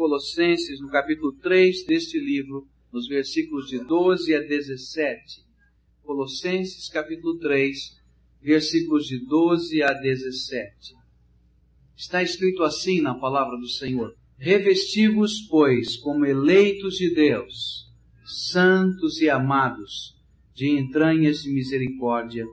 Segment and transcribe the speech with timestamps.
[0.00, 5.44] Colossenses, no capítulo 3 deste livro, nos versículos de 12 a 17.
[6.02, 8.00] Colossenses, capítulo 3,
[8.40, 10.94] versículos de 12 a 17.
[11.94, 17.86] Está escrito assim na palavra do Senhor: Revesti-vos, pois, como eleitos de Deus,
[18.24, 20.16] santos e amados,
[20.54, 22.46] de entranhas de misericórdia,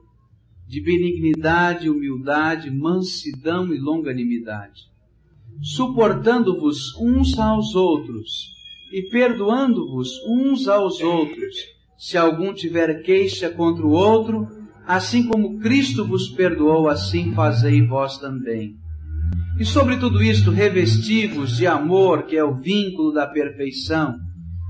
[0.68, 4.90] de benignidade, humildade, mansidão e longanimidade,
[5.62, 8.56] suportando-vos uns aos outros
[8.92, 11.56] e perdoando-vos uns aos outros,
[11.98, 14.48] se algum tiver queixa contra o outro,
[14.86, 18.76] assim como Cristo vos perdoou, assim fazei vós também.
[19.60, 24.16] E sobre tudo isto, revesti-vos de amor, que é o vínculo da perfeição,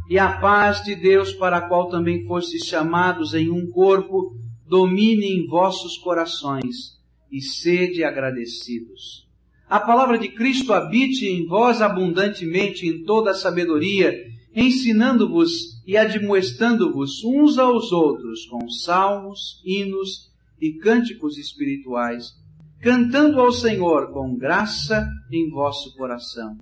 [0.10, 4.34] e a paz de Deus, para a qual também fostes chamados em um corpo,
[4.66, 6.98] domine em vossos corações,
[7.30, 9.27] e sede agradecidos.
[9.70, 14.14] A palavra de Cristo habite em vós abundantemente em toda a sabedoria,
[14.56, 22.32] ensinando-vos e admoestando-vos uns aos outros com salmos, hinos e cânticos espirituais,
[22.80, 26.58] cantando ao Senhor com graça em vosso coração.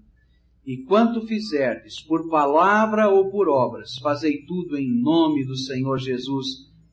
[0.65, 6.47] E quanto fizerdes, por palavra ou por obras, fazei tudo em nome do Senhor Jesus,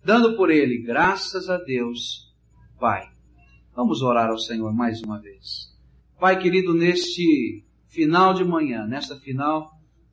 [0.05, 2.30] dando por ele graças a Deus,
[2.78, 3.08] Pai.
[3.74, 5.71] Vamos orar ao Senhor mais uma vez.
[6.22, 9.68] Pai querido, neste final de manhã, nesta final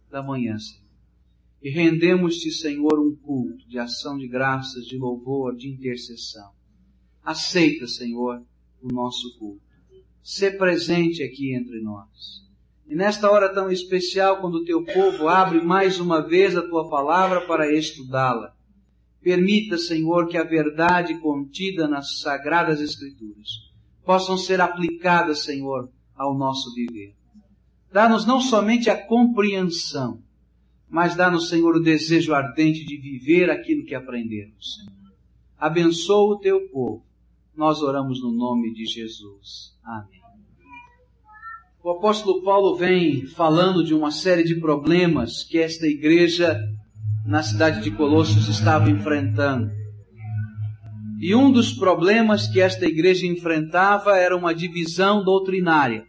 [0.09, 0.89] da manhã, Senhor,
[1.61, 6.49] e rendemos-te, Senhor, um culto de ação de graças, de louvor, de intercessão.
[7.23, 8.43] Aceita, Senhor,
[8.81, 9.61] o nosso culto.
[10.23, 12.09] Ser presente aqui entre nós.
[12.87, 16.89] E nesta hora tão especial, quando o teu povo abre mais uma vez a tua
[16.89, 18.51] palavra para estudá-la,
[19.21, 23.69] permita, Senhor, que a verdade contida nas sagradas Escrituras
[24.03, 25.87] possam ser aplicadas, Senhor,
[26.19, 27.15] ao nosso viver.
[27.91, 30.21] Dá-nos não somente a compreensão,
[30.89, 34.75] mas dá-nos, Senhor, o desejo ardente de viver aquilo que aprendemos.
[34.75, 35.13] Senhor.
[35.57, 37.05] Abençoa o teu povo.
[37.55, 39.77] Nós oramos no nome de Jesus.
[39.83, 40.19] Amém.
[41.81, 46.59] O apóstolo Paulo vem falando de uma série de problemas que esta igreja
[47.25, 49.71] na cidade de Colossos estava enfrentando.
[51.19, 56.08] E um dos problemas que esta igreja enfrentava era uma divisão doutrinária.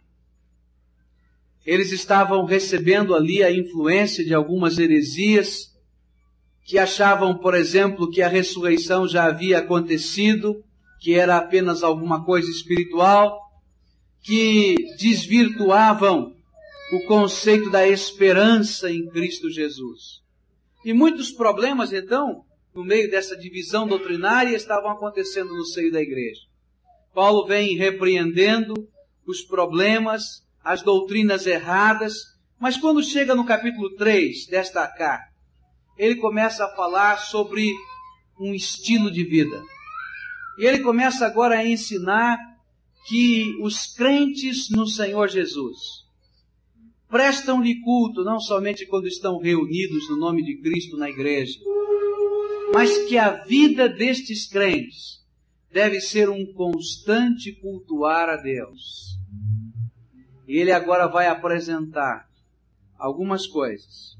[1.65, 5.71] Eles estavam recebendo ali a influência de algumas heresias
[6.63, 10.63] que achavam, por exemplo, que a ressurreição já havia acontecido,
[10.99, 13.39] que era apenas alguma coisa espiritual,
[14.21, 16.35] que desvirtuavam
[16.93, 20.21] o conceito da esperança em Cristo Jesus.
[20.83, 22.43] E muitos problemas, então,
[22.73, 26.41] no meio dessa divisão doutrinária, estavam acontecendo no seio da igreja.
[27.13, 28.73] Paulo vem repreendendo
[29.25, 32.15] os problemas, as doutrinas erradas,
[32.59, 35.31] mas quando chega no capítulo 3 desta carta,
[35.97, 37.71] ele começa a falar sobre
[38.39, 39.61] um estilo de vida.
[40.57, 42.37] E ele começa agora a ensinar
[43.07, 45.77] que os crentes no Senhor Jesus
[47.09, 51.59] prestam-lhe culto não somente quando estão reunidos no nome de Cristo na igreja,
[52.73, 55.19] mas que a vida destes crentes
[55.71, 59.10] deve ser um constante cultuar a Deus.
[60.51, 62.27] E ele agora vai apresentar
[62.99, 64.17] algumas coisas,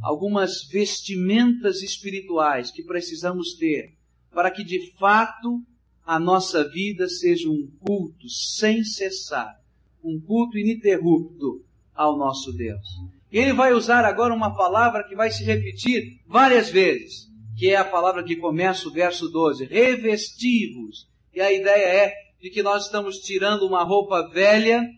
[0.00, 3.92] algumas vestimentas espirituais que precisamos ter
[4.32, 5.60] para que de fato
[6.04, 9.60] a nossa vida seja um culto sem cessar,
[10.04, 12.86] um culto ininterrupto ao nosso Deus.
[13.32, 17.26] E ele vai usar agora uma palavra que vai se repetir várias vezes,
[17.58, 21.08] que é a palavra que começa o verso 12: revestivos.
[21.34, 24.88] E a ideia é de que nós estamos tirando uma roupa velha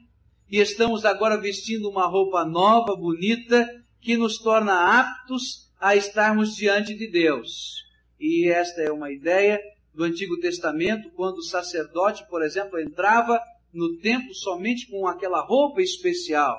[0.51, 3.69] e estamos agora vestindo uma roupa nova, bonita,
[4.01, 7.85] que nos torna aptos a estarmos diante de Deus.
[8.19, 9.61] E esta é uma ideia
[9.95, 13.39] do Antigo Testamento, quando o sacerdote, por exemplo, entrava
[13.73, 16.59] no templo somente com aquela roupa especial,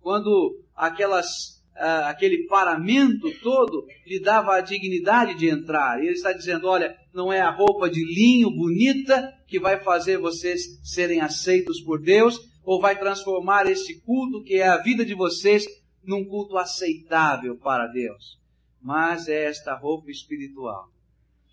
[0.00, 6.02] quando aquelas, uh, aquele paramento todo lhe dava a dignidade de entrar.
[6.02, 10.18] E ele está dizendo: olha, não é a roupa de linho bonita que vai fazer
[10.18, 12.40] vocês serem aceitos por Deus,
[12.70, 15.64] ou vai transformar este culto, que é a vida de vocês,
[16.04, 18.38] num culto aceitável para Deus.
[18.80, 20.88] Mas é esta roupa espiritual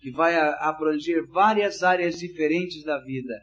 [0.00, 3.34] que vai abranger várias áreas diferentes da vida,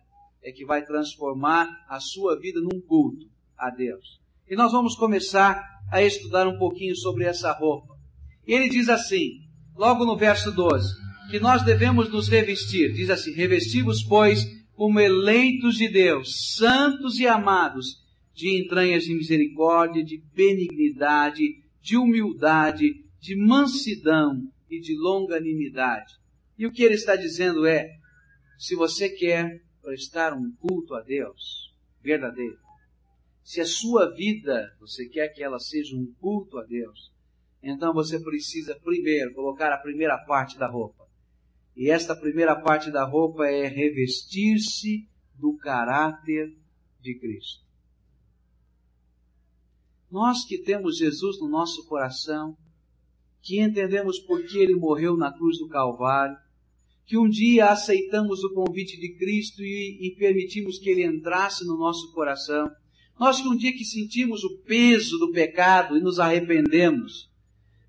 [0.42, 4.22] é que vai transformar a sua vida num culto a Deus.
[4.50, 5.62] E nós vamos começar
[5.92, 7.94] a estudar um pouquinho sobre essa roupa.
[8.48, 9.32] Ele diz assim,
[9.76, 10.94] logo no verso 12,
[11.30, 12.94] que nós devemos nos revestir.
[12.94, 14.46] Diz assim: Revestivos, pois,
[14.76, 23.06] como eleitos de Deus, santos e amados, de entranhas de misericórdia, de benignidade, de humildade,
[23.20, 26.14] de mansidão e de longanimidade.
[26.58, 27.90] E o que ele está dizendo é:
[28.58, 32.58] se você quer prestar um culto a Deus verdadeiro,
[33.44, 37.12] se a sua vida você quer que ela seja um culto a Deus,
[37.64, 41.05] então você precisa primeiro colocar a primeira parte da roupa.
[41.76, 45.08] E esta primeira parte da roupa é revestir-se
[45.38, 46.56] do caráter
[47.02, 47.66] de Cristo.
[50.10, 52.58] Nós que temos Jesus no nosso coração,
[53.42, 56.38] que entendemos por que ele morreu na cruz do Calvário,
[57.06, 61.78] que um dia aceitamos o convite de Cristo e, e, permitimos que ele entrasse no
[61.78, 62.72] nosso coração,
[63.20, 67.30] nós que um dia que sentimos o peso do pecado e nos arrependemos,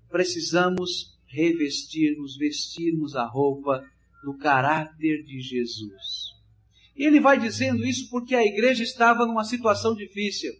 [0.09, 3.83] precisamos revestirmos, vestirmos a roupa
[4.23, 6.35] do caráter de Jesus.
[6.95, 10.51] E ele vai dizendo isso porque a igreja estava numa situação difícil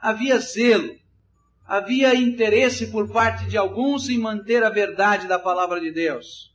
[0.00, 0.96] havia zelo,
[1.66, 6.50] havia interesse por parte de alguns em manter a verdade da palavra de Deus.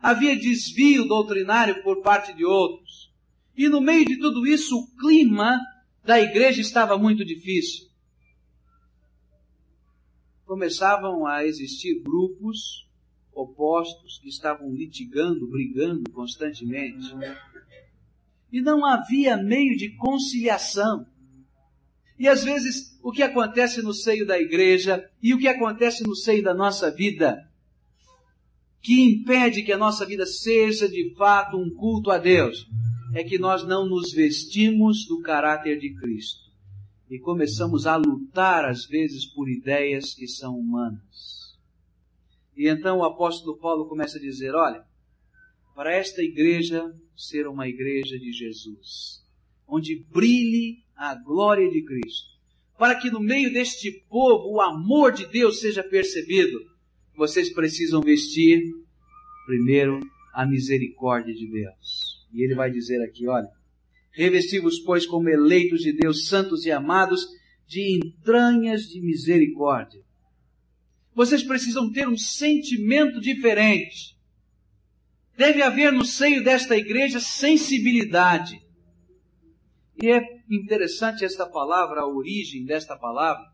[0.00, 3.12] Havia desvio doutrinário por parte de outros.
[3.56, 5.60] E no meio de tudo isso, o clima
[6.04, 7.87] da igreja estava muito difícil.
[10.48, 12.88] Começavam a existir grupos
[13.34, 17.14] opostos que estavam litigando, brigando constantemente.
[18.50, 21.06] E não havia meio de conciliação.
[22.18, 26.16] E às vezes o que acontece no seio da igreja e o que acontece no
[26.16, 27.46] seio da nossa vida,
[28.80, 32.66] que impede que a nossa vida seja de fato um culto a Deus,
[33.12, 36.47] é que nós não nos vestimos do caráter de Cristo
[37.10, 41.56] e começamos a lutar às vezes por ideias que são humanas.
[42.56, 44.84] E então o apóstolo Paulo começa a dizer: olha,
[45.74, 49.24] para esta igreja ser uma igreja de Jesus,
[49.66, 52.28] onde brilhe a glória de Cristo,
[52.76, 56.58] para que no meio deste povo o amor de Deus seja percebido,
[57.16, 58.62] vocês precisam vestir
[59.46, 60.00] primeiro
[60.34, 62.26] a misericórdia de Deus.
[62.32, 63.48] E ele vai dizer aqui, olha,
[64.18, 67.24] revesti-vos, pois, como eleitos de Deus, santos e amados,
[67.68, 70.02] de entranhas de misericórdia.
[71.14, 74.18] Vocês precisam ter um sentimento diferente.
[75.36, 78.60] Deve haver no seio desta igreja sensibilidade.
[80.02, 83.44] E é interessante esta palavra, a origem desta palavra,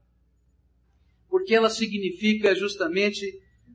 [1.29, 3.23] porque ela significa justamente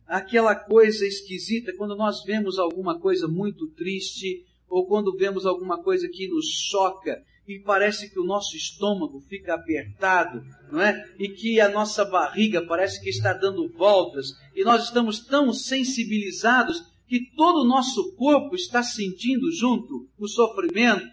[0.07, 6.07] aquela coisa esquisita quando nós vemos alguma coisa muito triste ou quando vemos alguma coisa
[6.07, 11.12] que nos choca e parece que o nosso estômago fica apertado, não é?
[11.18, 16.83] E que a nossa barriga parece que está dando voltas e nós estamos tão sensibilizados
[17.07, 21.07] que todo o nosso corpo está sentindo junto o sofrimento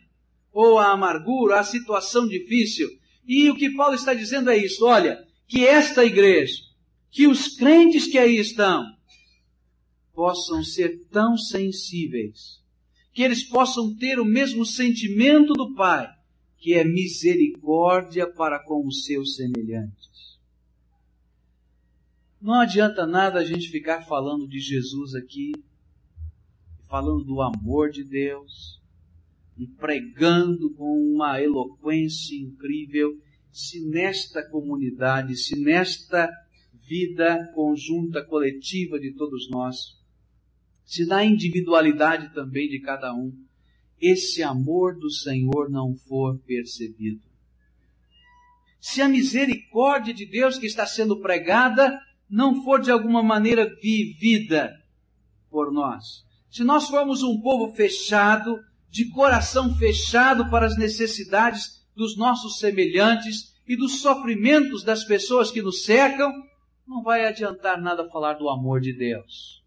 [0.52, 2.88] ou a amargura, a situação difícil.
[3.26, 6.62] E o que Paulo está dizendo é isso: olha, que esta igreja,
[7.10, 8.84] que os crentes que aí estão,
[10.14, 12.60] possam ser tão sensíveis,
[13.16, 16.06] que eles possam ter o mesmo sentimento do Pai,
[16.58, 20.38] que é misericórdia para com os seus semelhantes.
[22.38, 25.52] Não adianta nada a gente ficar falando de Jesus aqui,
[26.90, 28.82] falando do amor de Deus,
[29.56, 33.18] e pregando com uma eloquência incrível,
[33.50, 36.30] se nesta comunidade, se nesta
[36.86, 39.95] vida conjunta, coletiva de todos nós,
[40.86, 43.32] se na individualidade também de cada um,
[44.00, 47.20] esse amor do Senhor não for percebido.
[48.80, 52.00] Se a misericórdia de Deus que está sendo pregada
[52.30, 54.72] não for de alguma maneira vivida
[55.50, 58.56] por nós, se nós formos um povo fechado,
[58.88, 65.60] de coração fechado para as necessidades dos nossos semelhantes e dos sofrimentos das pessoas que
[65.60, 66.30] nos cercam,
[66.86, 69.65] não vai adiantar nada falar do amor de Deus.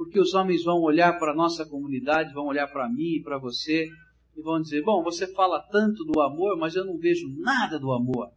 [0.00, 3.36] Porque os homens vão olhar para a nossa comunidade, vão olhar para mim e para
[3.36, 3.86] você
[4.34, 7.92] e vão dizer: Bom, você fala tanto do amor, mas eu não vejo nada do
[7.92, 8.32] amor.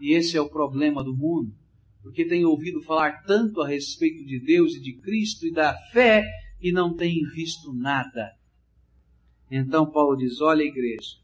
[0.00, 1.52] E esse é o problema do mundo,
[2.04, 6.24] porque tem ouvido falar tanto a respeito de Deus e de Cristo e da fé
[6.62, 8.30] e não têm visto nada.
[9.50, 11.16] Então Paulo diz: Olha, igreja,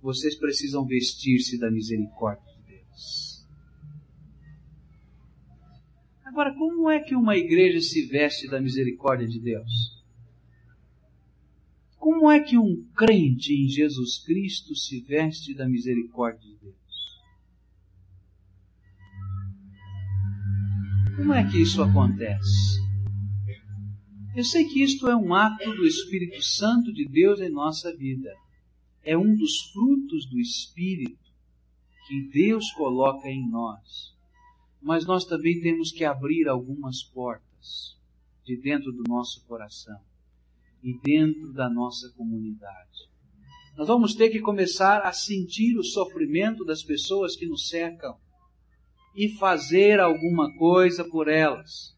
[0.00, 3.44] vocês precisam vestir-se da misericórdia de Deus.
[6.36, 10.04] Agora, como é que uma igreja se veste da misericórdia de Deus?
[11.96, 16.76] Como é que um crente em Jesus Cristo se veste da misericórdia de Deus?
[21.16, 22.82] Como é que isso acontece?
[24.36, 28.30] Eu sei que isto é um ato do Espírito Santo de Deus em nossa vida.
[29.02, 31.32] é um dos frutos do Espírito
[32.06, 34.15] que Deus coloca em nós.
[34.80, 37.96] Mas nós também temos que abrir algumas portas
[38.44, 40.00] de dentro do nosso coração
[40.82, 43.10] e dentro da nossa comunidade.
[43.76, 48.16] Nós vamos ter que começar a sentir o sofrimento das pessoas que nos cercam
[49.14, 51.96] e fazer alguma coisa por elas.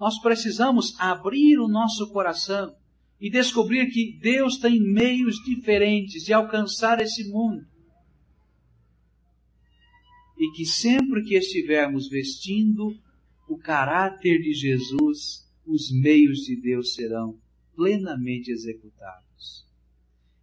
[0.00, 2.74] Nós precisamos abrir o nosso coração
[3.20, 7.64] e descobrir que Deus tem meios diferentes de alcançar esse mundo.
[10.42, 12.98] E que sempre que estivermos vestindo
[13.48, 17.38] o caráter de Jesus, os meios de Deus serão
[17.76, 19.64] plenamente executados.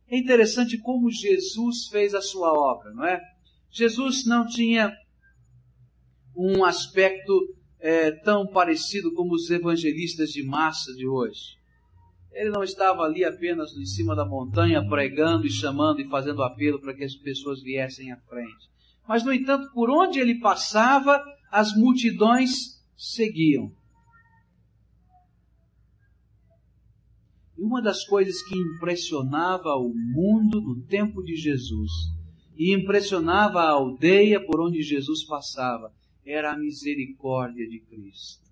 [0.08, 3.22] É interessante como Jesus fez a sua obra, não é?
[3.70, 4.89] Jesus não tinha
[6.34, 11.58] um aspecto é, tão parecido como os evangelistas de massa de hoje.
[12.32, 16.79] Ele não estava ali apenas em cima da montanha pregando e chamando e fazendo apelo
[16.79, 18.79] para que as pessoas viessem à frente.
[19.10, 21.20] Mas, no entanto, por onde ele passava,
[21.51, 23.72] as multidões seguiam.
[27.58, 31.92] E uma das coisas que impressionava o mundo no tempo de Jesus
[32.56, 35.92] e impressionava a aldeia por onde Jesus passava
[36.24, 38.48] era a misericórdia de Cristo.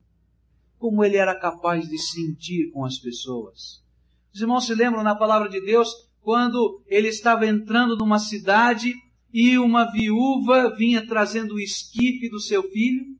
[0.79, 3.85] Como ele era capaz de sentir com as pessoas.
[4.33, 5.87] Os irmãos se lembram na palavra de Deus
[6.19, 8.95] quando ele estava entrando numa cidade
[9.39, 13.15] e uma viúva vinha trazendo o esquife do seu filho?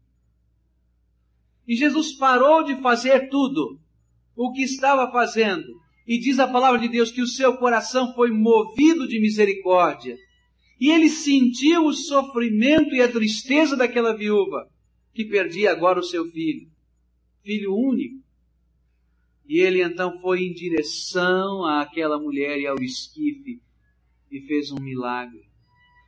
[1.68, 3.80] E Jesus parou de fazer tudo
[4.36, 5.80] o que estava fazendo.
[6.08, 10.18] E diz a palavra de Deus que o seu coração foi movido de misericórdia.
[10.82, 14.68] E ele sentiu o sofrimento e a tristeza daquela viúva,
[15.14, 16.68] que perdia agora o seu filho,
[17.44, 18.24] filho único.
[19.48, 23.62] E ele então foi em direção àquela mulher e ao esquife
[24.32, 25.47] e fez um milagre.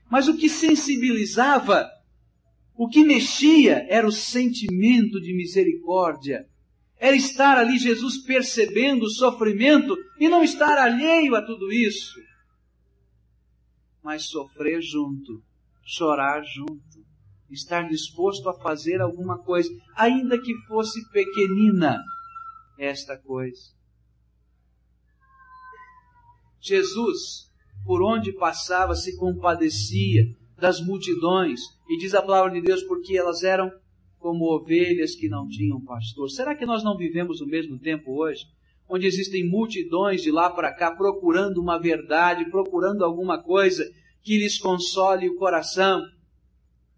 [0.10, 1.90] Mas o que sensibilizava,
[2.76, 6.48] o que mexia, era o sentimento de misericórdia
[7.00, 12.20] era estar ali Jesus percebendo o sofrimento e não estar alheio a tudo isso,
[14.04, 15.42] mas sofrer junto,
[15.82, 17.06] chorar junto,
[17.50, 22.04] estar disposto a fazer alguma coisa, ainda que fosse pequenina
[22.78, 23.74] esta coisa.
[26.60, 27.49] Jesus,
[27.86, 30.24] por onde passava, se compadecia
[30.58, 33.72] das multidões, e diz a palavra de Deus, porque elas eram
[34.20, 36.30] como ovelhas que não tinham pastor.
[36.30, 38.46] Será que nós não vivemos no mesmo tempo hoje?
[38.88, 43.90] Onde existem multidões de lá para cá procurando uma verdade, procurando alguma coisa
[44.22, 46.04] que lhes console o coração.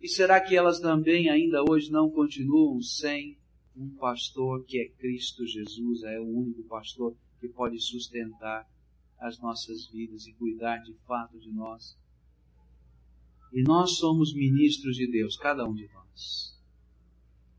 [0.02, 3.38] E será que elas também ainda hoje não continuam sem
[3.76, 8.66] um pastor que é Cristo Jesus, é o único pastor que pode sustentar
[9.22, 11.96] as nossas vidas e cuidar de fato de nós?
[13.54, 16.60] E nós somos ministros de Deus, cada um de nós.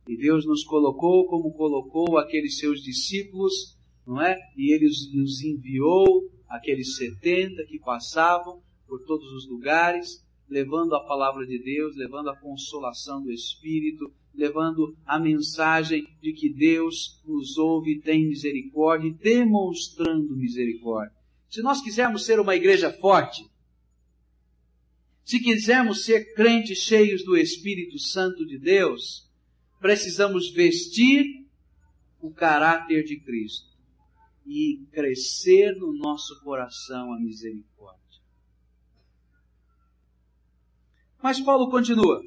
[0.09, 4.37] E Deus nos colocou como colocou aqueles seus discípulos, não é?
[4.57, 11.47] E ele nos enviou aqueles setenta que passavam por todos os lugares, levando a palavra
[11.47, 18.00] de Deus, levando a consolação do Espírito, levando a mensagem de que Deus nos ouve
[18.00, 21.22] tem misericórdia, e demonstrando misericórdia.
[21.52, 23.47] Se nós quisermos ser uma igreja forte,
[25.23, 29.30] se quisermos ser crentes cheios do Espírito Santo de Deus,
[29.78, 31.47] precisamos vestir
[32.23, 33.68] o caráter de Cristo
[34.47, 38.00] e crescer no nosso coração a misericórdia.
[41.23, 42.25] Mas Paulo continua,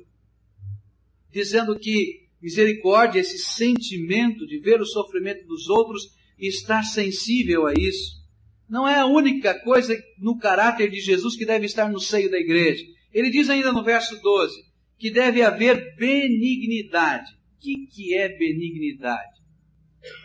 [1.32, 7.74] dizendo que misericórdia, esse sentimento de ver o sofrimento dos outros e estar sensível a
[7.74, 8.24] isso,
[8.70, 12.38] não é a única coisa no caráter de Jesus que deve estar no seio da
[12.38, 12.84] igreja.
[13.14, 14.64] Ele diz ainda no verso 12
[14.98, 19.42] que deve haver benignidade que, que é benignidade?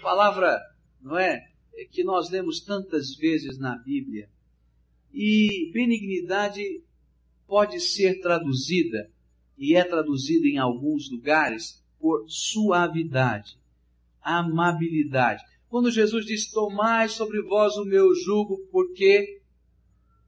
[0.03, 0.61] Palavra,
[1.01, 1.43] não é?
[1.75, 1.85] é?
[1.87, 4.29] Que nós lemos tantas vezes na Bíblia.
[5.11, 6.63] E benignidade
[7.47, 9.11] pode ser traduzida,
[9.57, 13.59] e é traduzida em alguns lugares, por suavidade,
[14.23, 15.43] amabilidade.
[15.71, 19.41] Quando Jesus diz: Tomai sobre vós o meu jugo, porque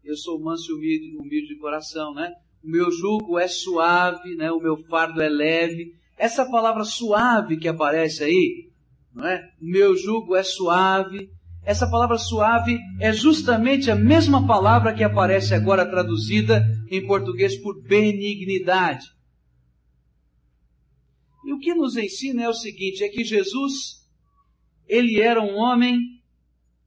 [0.04, 2.32] eu sou manso e humilde, humilde de coração, né?
[2.62, 4.52] O meu jugo é suave, né?
[4.52, 5.94] O meu fardo é leve.
[6.16, 8.70] Essa palavra suave que aparece aí,
[9.12, 9.50] não é?
[9.60, 11.28] O meu jugo é suave.
[11.64, 17.82] Essa palavra suave é justamente a mesma palavra que aparece agora traduzida em português por
[17.82, 19.06] benignidade.
[21.44, 24.01] E o que nos ensina é o seguinte, é que Jesus,
[24.92, 26.20] ele era um homem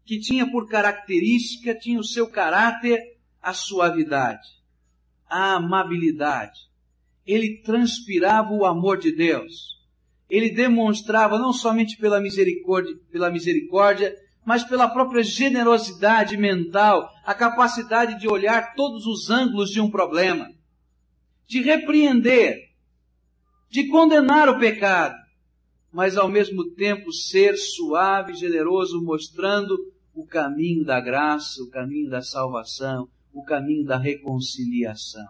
[0.06, 3.00] que tinha por característica, tinha o seu caráter,
[3.42, 4.48] a suavidade,
[5.28, 6.70] a amabilidade.
[7.26, 9.82] Ele transpirava o amor de Deus.
[10.30, 18.20] Ele demonstrava não somente pela misericórdia, pela misericórdia, mas pela própria generosidade mental, a capacidade
[18.20, 20.48] de olhar todos os ângulos de um problema,
[21.48, 22.70] de repreender,
[23.68, 25.25] de condenar o pecado,
[25.96, 29.78] mas ao mesmo tempo ser suave e generoso, mostrando
[30.14, 35.26] o caminho da graça, o caminho da salvação, o caminho da reconciliação.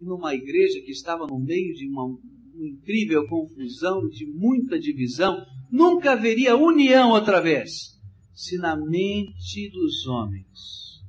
[0.00, 2.18] E numa igreja que estava no meio de uma,
[2.54, 8.00] incrível confusão, de muita divisão, nunca haveria união outra vez,
[8.34, 11.02] se na mente dos homens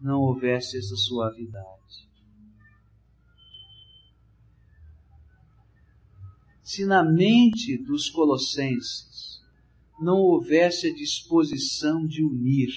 [0.00, 2.10] não houvesse essa suavidade.
[6.72, 9.42] Se na mente dos colossenses
[10.00, 12.72] não houvesse a disposição de unir,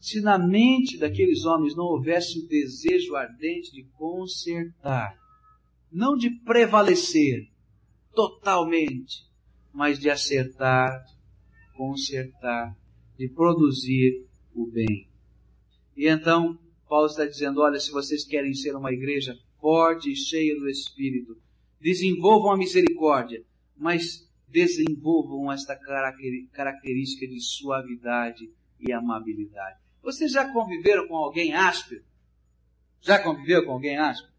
[0.00, 5.18] se na mente daqueles homens não houvesse o desejo ardente de consertar,
[5.92, 7.46] não de prevalecer
[8.14, 9.26] totalmente,
[9.70, 11.04] mas de acertar,
[11.76, 12.74] consertar,
[13.18, 15.10] de produzir o bem.
[15.94, 20.58] E então, Paulo está dizendo: olha, se vocês querem ser uma igreja forte e cheia
[20.58, 21.36] do Espírito,
[21.80, 23.44] desenvolvam a misericórdia,
[23.76, 29.78] mas desenvolvam esta característica de suavidade e amabilidade.
[30.02, 32.02] Vocês já conviveram com alguém áspero?
[33.00, 34.32] Já conviveu com alguém áspero?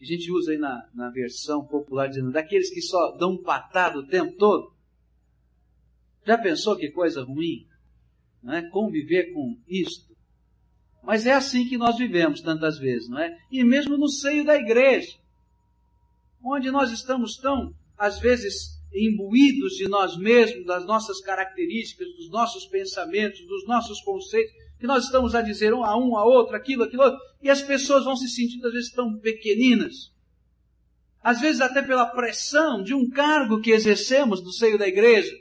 [0.00, 4.06] A gente usa aí na, na versão popular dizendo daqueles que só dão patada o
[4.06, 4.72] tempo todo.
[6.26, 7.66] Já pensou que coisa ruim?
[8.42, 8.62] Não é?
[8.70, 10.16] Conviver com isto.
[11.02, 13.36] Mas é assim que nós vivemos tantas vezes, não é?
[13.50, 15.18] E mesmo no seio da igreja,
[16.44, 22.66] onde nós estamos tão, às vezes, imbuídos de nós mesmos, das nossas características, dos nossos
[22.66, 26.84] pensamentos, dos nossos conceitos, que nós estamos a dizer um a um, a outro, aquilo,
[26.84, 30.10] aquilo outro, e as pessoas vão se sentindo às vezes tão pequeninas.
[31.22, 35.36] Às vezes até pela pressão de um cargo que exercemos no seio da igreja.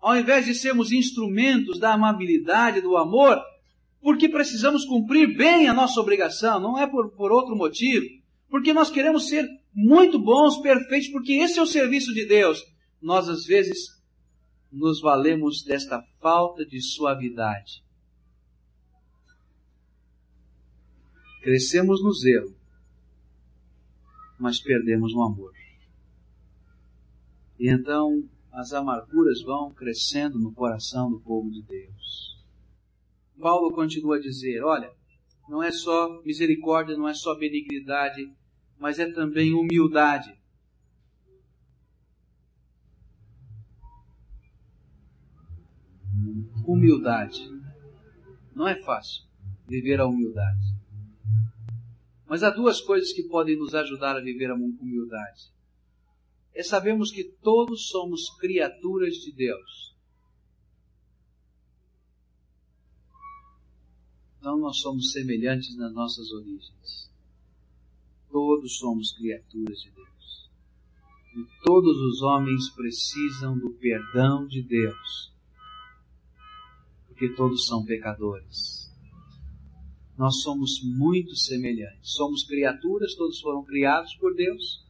[0.00, 3.42] Ao invés de sermos instrumentos da amabilidade, do amor,
[4.02, 8.06] porque precisamos cumprir bem a nossa obrigação, não é por, por outro motivo.
[8.50, 12.62] Porque nós queremos ser muito bons, perfeitos, porque esse é o serviço de Deus.
[13.00, 13.78] Nós às vezes
[14.70, 17.82] nos valemos desta falta de suavidade
[21.40, 22.54] Crescemos no zelo,
[24.38, 25.52] mas perdemos no amor.
[27.58, 32.44] E então as amarguras vão crescendo no coração do povo de Deus.
[33.40, 34.92] Paulo continua a dizer: olha,
[35.48, 38.30] não é só misericórdia, não é só benignidade,
[38.78, 40.38] mas é também humildade.
[46.66, 47.48] Humildade.
[48.54, 49.24] Não é fácil
[49.66, 50.78] viver a humildade.
[52.26, 55.52] Mas há duas coisas que podem nos ajudar a viver a humildade.
[56.54, 59.96] É sabermos que todos somos criaturas de Deus.
[64.38, 67.07] Então nós somos semelhantes nas nossas origens.
[68.30, 70.50] Todos somos criaturas de Deus.
[71.36, 75.32] E todos os homens precisam do perdão de Deus.
[77.06, 78.88] Porque todos são pecadores
[80.18, 82.10] nós somos muito semelhantes.
[82.10, 84.84] Somos criaturas, todos foram criados por Deus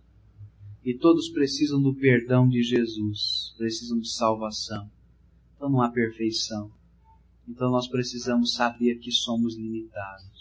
[0.83, 4.90] e todos precisam do perdão de Jesus, precisam de salvação.
[5.55, 6.72] Então não há perfeição.
[7.46, 10.38] Então nós precisamos saber que somos limitados.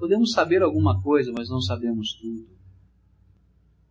[0.00, 2.48] Podemos saber alguma coisa, mas não sabemos tudo.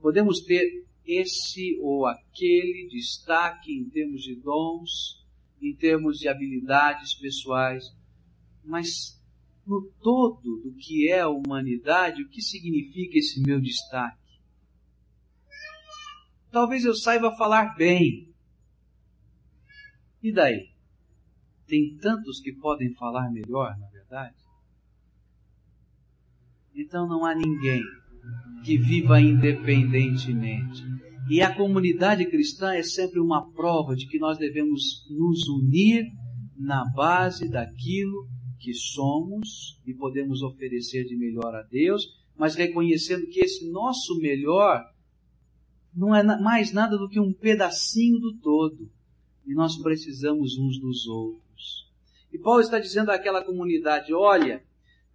[0.02, 5.24] Podemos ter esse ou aquele destaque em termos de dons,
[5.62, 7.96] em termos de habilidades pessoais,
[8.64, 9.22] mas
[9.68, 14.18] no todo do que é a humanidade, o que significa esse meu destaque.
[16.50, 18.34] Talvez eu saiba falar bem.
[20.24, 20.72] E daí?
[21.68, 24.39] Tem tantos que podem falar melhor, na verdade?
[26.80, 27.84] Então não há ninguém
[28.64, 30.82] que viva independentemente.
[31.30, 36.06] E a comunidade cristã é sempre uma prova de que nós devemos nos unir
[36.58, 38.28] na base daquilo
[38.60, 42.04] que somos e podemos oferecer de melhor a Deus,
[42.38, 44.82] mas reconhecendo que esse nosso melhor
[45.94, 48.90] não é mais nada do que um pedacinho do todo.
[49.46, 51.90] E nós precisamos uns dos outros.
[52.32, 54.64] E Paulo está dizendo àquela comunidade: olha,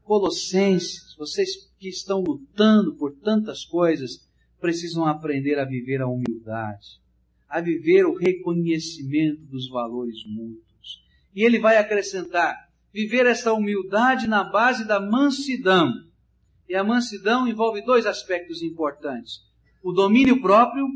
[0.04, 4.28] Colossenses, vocês que estão lutando por tantas coisas,
[4.60, 7.00] precisam aprender a viver a humildade,
[7.48, 11.02] a viver o reconhecimento dos valores mútuos.
[11.34, 15.90] E ele vai acrescentar, viver essa humildade na base da mansidão.
[16.68, 19.42] E a mansidão envolve dois aspectos importantes:
[19.82, 20.86] o domínio próprio,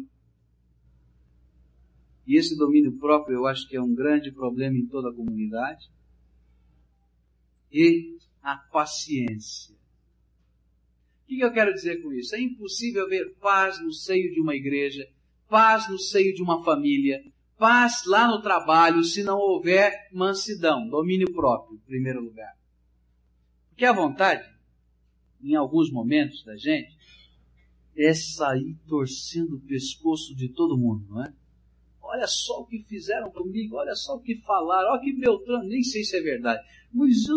[2.27, 5.88] e esse domínio próprio eu acho que é um grande problema em toda a comunidade,
[7.73, 9.74] e a paciência.
[11.24, 12.35] O que eu quero dizer com isso?
[12.35, 15.07] É impossível haver paz no seio de uma igreja,
[15.48, 17.22] paz no seio de uma família,
[17.59, 22.57] paz lá no trabalho, se não houver mansidão, domínio próprio, em primeiro lugar.
[23.68, 24.48] Porque a vontade,
[25.42, 26.96] em alguns momentos da gente,
[27.96, 31.33] é sair torcendo o pescoço de todo mundo, não é?
[32.09, 35.83] Olha só o que fizeram comigo, olha só o que falaram, olha que Beltrano, nem
[35.83, 36.62] sei se é verdade.
[36.92, 37.37] Mas eu,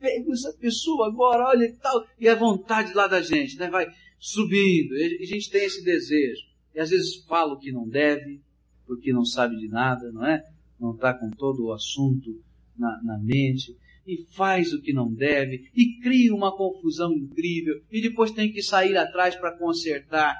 [0.00, 3.68] pego essa pessoa agora, olha e tal, e a vontade lá da gente, né?
[3.68, 3.86] Vai
[4.18, 6.42] subindo, e a gente tem esse desejo.
[6.74, 8.40] E às vezes fala o que não deve,
[8.86, 10.42] porque não sabe de nada, não é?
[10.80, 12.42] Não está com todo o assunto
[12.78, 13.76] na, na mente
[14.06, 18.62] e faz o que não deve, e cria uma confusão incrível, e depois tem que
[18.62, 20.36] sair atrás para consertar.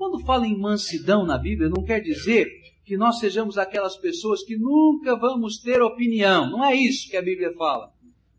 [0.00, 2.48] Quando fala em mansidão na Bíblia, não quer dizer
[2.86, 6.48] que nós sejamos aquelas pessoas que nunca vamos ter opinião.
[6.48, 7.92] Não é isso que a Bíblia fala.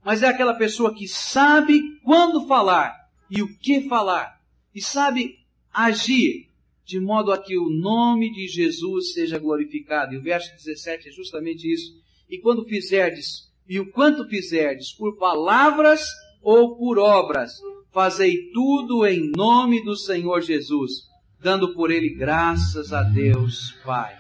[0.03, 4.41] Mas é aquela pessoa que sabe quando falar e o que falar,
[4.73, 5.37] e sabe
[5.71, 6.49] agir
[6.83, 10.15] de modo a que o nome de Jesus seja glorificado.
[10.15, 11.93] E o verso 17 é justamente isso.
[12.27, 16.07] E quando fizerdes e o quanto fizerdes, por palavras
[16.41, 17.53] ou por obras,
[17.91, 21.10] fazei tudo em nome do Senhor Jesus,
[21.41, 24.15] dando por ele graças a Deus Pai.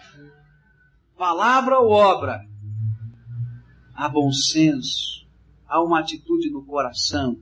[1.15, 2.43] Palavra ou obra,
[3.93, 5.27] há bom senso,
[5.67, 7.39] há uma atitude no coração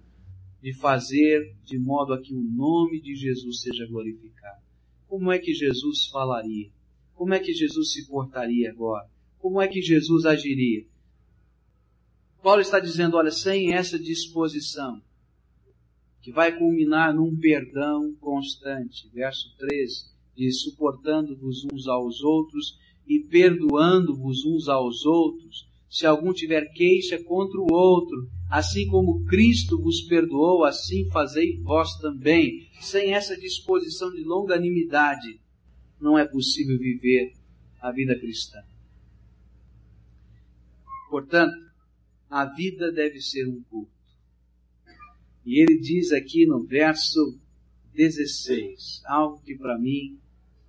[0.61, 4.61] de fazer de modo a que o nome de Jesus seja glorificado.
[5.07, 6.69] Como é que Jesus falaria?
[7.15, 9.09] Como é que Jesus se portaria agora?
[9.37, 10.85] Como é que Jesus agiria?
[12.43, 15.01] Paulo está dizendo, olha, sem essa disposição,
[16.21, 19.09] que vai culminar num perdão constante.
[19.13, 20.05] Verso 13
[20.35, 22.77] diz: suportando-vos uns aos outros
[23.07, 29.81] e perdoando-vos uns aos outros, se algum tiver queixa contra o outro, assim como Cristo
[29.81, 32.69] vos perdoou, assim fazei vós também.
[32.79, 35.41] Sem essa disposição de longanimidade,
[35.99, 37.33] não é possível viver
[37.81, 38.59] a vida cristã.
[41.09, 41.57] Portanto,
[42.29, 43.98] a vida deve ser um culto.
[45.49, 47.35] E ele diz aqui no verso
[47.95, 50.19] 16, algo que para mim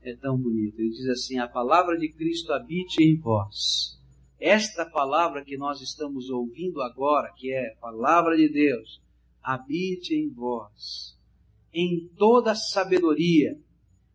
[0.02, 0.80] é tão bonito.
[0.80, 4.00] Ele diz assim: A palavra de Cristo habite em vós.
[4.40, 9.02] Esta palavra que nós estamos ouvindo agora, que é a palavra de Deus,
[9.42, 11.14] habite em vós,
[11.74, 13.58] em toda sabedoria,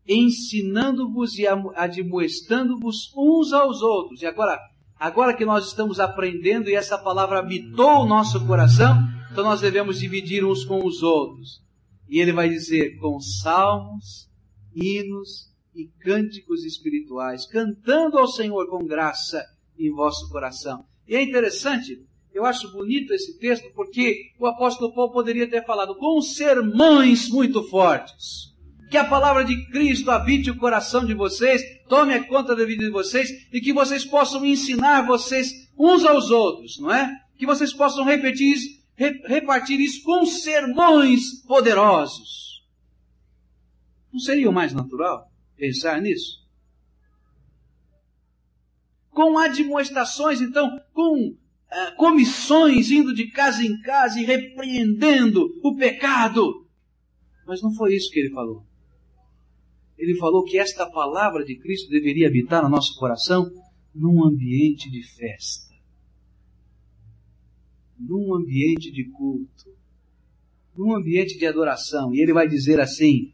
[0.08, 4.23] ensinando-vos e admoestando-vos uns aos outros.
[4.23, 4.60] E agora,
[4.97, 8.95] Agora que nós estamos aprendendo e essa palavra habitou o nosso coração,
[9.36, 11.62] então nós devemos dividir uns com os outros.
[12.08, 14.30] E ele vai dizer com salmos,
[14.74, 19.43] hinos e cânticos espirituais, cantando ao Senhor com graça
[19.78, 20.86] em vosso coração.
[21.06, 22.02] E é interessante,
[22.34, 27.62] eu acho bonito esse texto porque o apóstolo Paulo poderia ter falado com sermões muito
[27.63, 28.56] fortes
[28.89, 32.91] que a palavra de Cristo habite o coração de vocês, tome conta da vida de
[32.91, 37.12] vocês e que vocês possam ensinar vocês uns aos outros, não é?
[37.38, 38.56] Que vocês possam repetir,
[38.97, 42.63] repartir isso com sermões poderosos.
[44.12, 46.43] Não seria o mais natural pensar nisso?
[49.12, 56.67] Com admoestações, então, com uh, comissões indo de casa em casa e repreendendo o pecado.
[57.45, 58.65] Mas não foi isso que ele falou
[59.97, 63.49] ele falou que esta palavra de Cristo deveria habitar no nosso coração
[63.93, 65.64] num ambiente de festa,
[67.99, 69.75] num ambiente de culto,
[70.75, 72.13] num ambiente de adoração.
[72.13, 73.34] E ele vai dizer assim: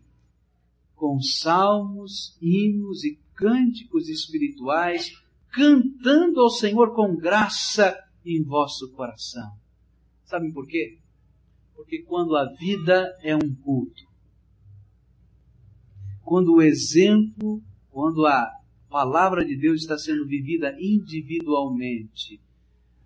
[0.96, 5.12] com salmos, hinos e cânticos espirituais,
[5.52, 9.52] cantando ao Senhor com graça em vosso coração.
[10.24, 11.00] Sabem por quê?
[11.76, 14.04] Porque quando a vida é um culto,
[16.24, 18.50] quando o exemplo, quando a
[18.90, 22.40] palavra de Deus está sendo vivida individualmente,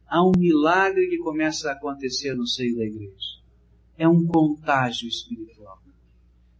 [0.08, 3.36] há um milagre que começa a acontecer no seio da igreja.
[3.98, 5.82] É um contágio espiritual.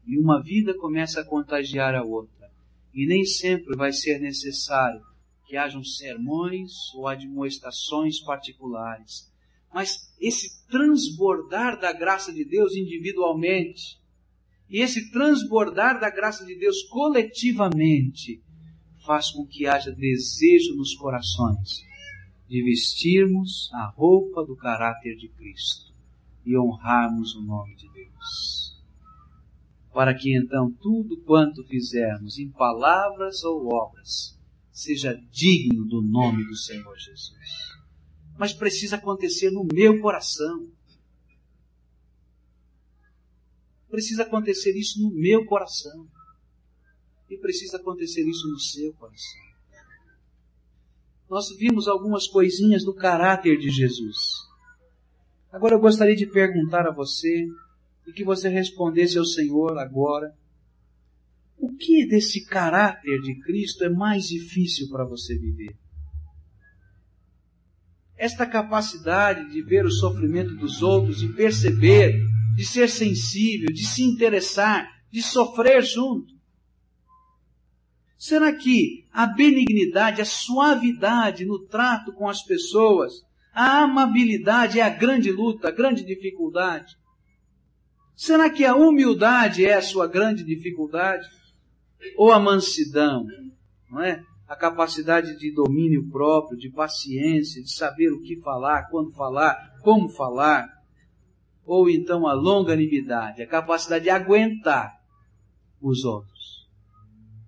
[0.06, 2.52] E uma vida começa a contagiar a outra.
[2.94, 5.02] E nem sempre vai ser necessário
[5.46, 9.32] que hajam sermões ou admoestações particulares.
[9.74, 14.00] Mas esse transbordar da graça de Deus individualmente,
[14.70, 18.42] e esse transbordar da graça de Deus coletivamente
[19.06, 21.85] faz com que haja desejo nos corações
[22.48, 25.94] de vestirmos a roupa do caráter de Cristo
[26.46, 28.82] e honrarmos o nome de Deus.
[29.92, 34.38] Para que então tudo quanto fizermos em palavras ou obras
[34.72, 37.34] seja digno do nome do Senhor Jesus.
[38.38, 40.70] Mas precisa acontecer no meu coração.
[43.90, 46.06] Precisa acontecer isso no meu coração.
[47.30, 49.55] E precisa acontecer isso no seu coração.
[51.36, 54.16] Nós vimos algumas coisinhas do caráter de Jesus.
[55.52, 57.46] Agora eu gostaria de perguntar a você
[58.08, 60.34] e que você respondesse ao Senhor agora.
[61.58, 65.76] O que desse caráter de Cristo é mais difícil para você viver?
[68.16, 72.18] Esta capacidade de ver o sofrimento dos outros, de perceber,
[72.56, 76.34] de ser sensível, de se interessar, de sofrer junto.
[78.18, 83.14] Será que a benignidade, a suavidade no trato com as pessoas,
[83.54, 86.96] a amabilidade é a grande luta, a grande dificuldade?
[88.16, 91.28] Será que a humildade é a sua grande dificuldade?
[92.18, 93.26] Ou a mansidão,
[93.90, 94.24] não é?
[94.48, 100.08] A capacidade de domínio próprio, de paciência, de saber o que falar, quando falar, como
[100.08, 100.70] falar.
[101.66, 104.94] Ou então a longanimidade, a capacidade de aguentar
[105.82, 106.35] os outros.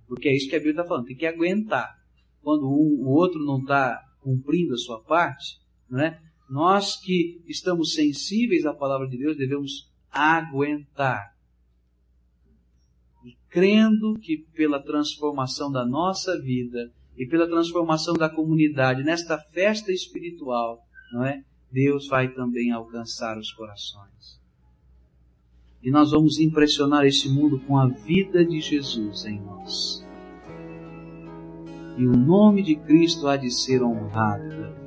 [0.08, 1.96] Porque é isso que a Bíblia está falando, tem que aguentar.
[2.42, 6.20] Quando um, o outro não está cumprindo a sua parte, não é?
[6.50, 11.36] nós que estamos sensíveis à palavra de Deus devemos aguentar.
[13.26, 19.92] E crendo que pela transformação da nossa vida e pela transformação da comunidade nesta festa
[19.92, 20.80] espiritual,
[21.12, 21.44] não é?
[21.70, 24.37] Deus vai também alcançar os corações.
[25.84, 30.06] E nós vamos impressionar esse mundo com a vida de Jesus em nós.
[31.98, 34.87] E o nome de Cristo há de ser honrado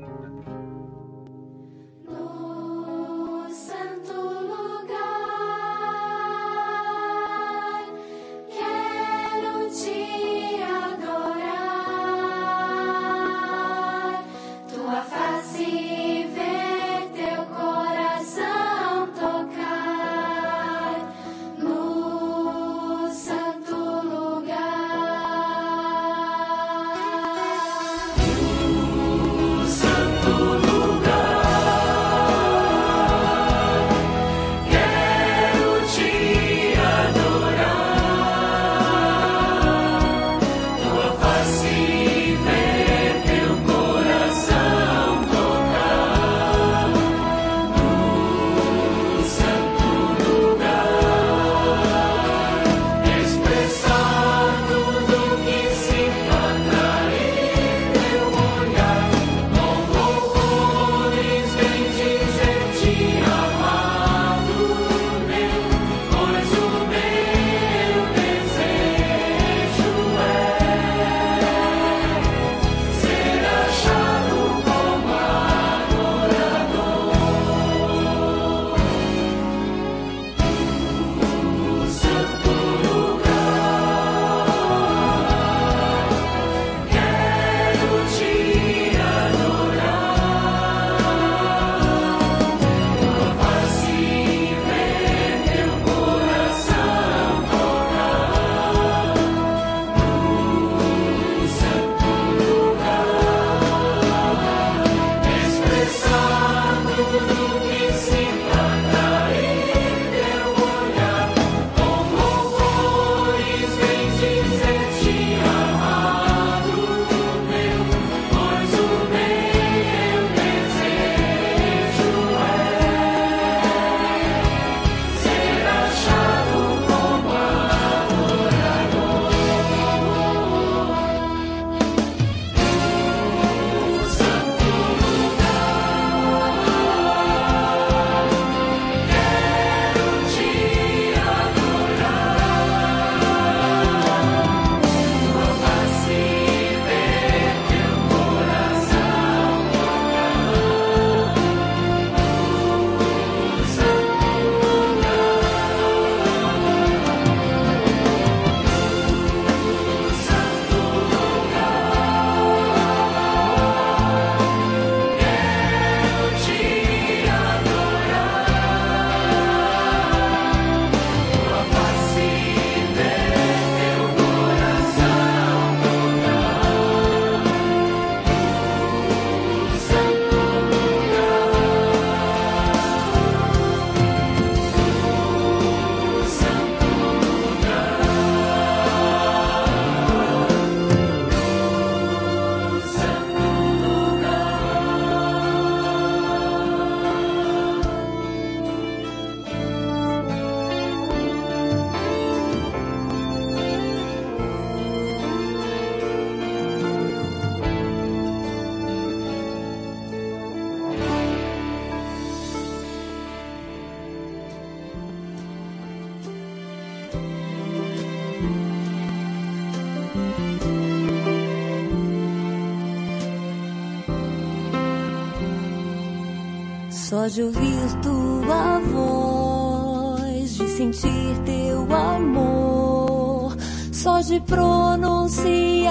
[227.10, 233.56] Só de ouvir tua voz, de sentir teu amor,
[233.92, 235.90] só de pronunciar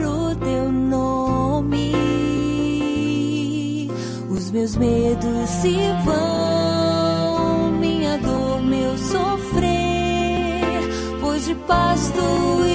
[0.00, 1.92] o teu nome,
[4.30, 5.76] os meus medos se
[6.06, 10.80] vão, minha dor, meu sofrer,
[11.20, 12.69] pois de paz tu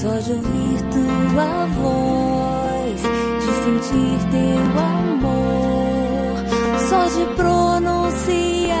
[0.00, 3.02] Só de ouvir tua voz,
[3.42, 6.40] de sentir teu amor,
[6.88, 8.72] só de pronunciar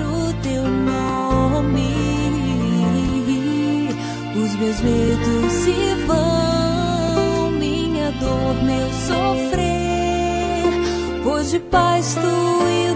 [0.00, 1.94] o teu nome,
[4.36, 10.68] os meus medos se vão, minha dor, meu sofrer,
[11.24, 12.20] pois de paz tu
[12.68, 12.93] inundas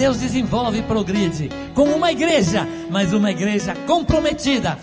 [0.00, 4.78] Deus desenvolve e progride com uma igreja, mas uma igreja comprometida